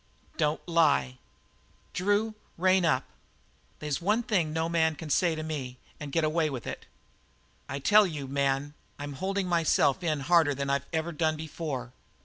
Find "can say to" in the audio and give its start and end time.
4.95-5.43